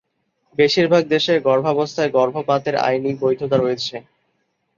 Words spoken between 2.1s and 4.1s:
গর্ভপাতের আইনি বৈধতা রয়েছে।